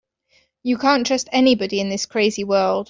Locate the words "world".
2.43-2.79